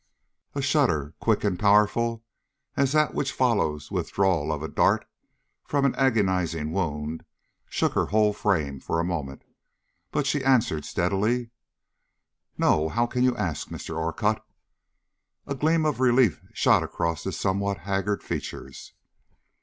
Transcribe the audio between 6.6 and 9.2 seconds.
wound shook her whole frame for a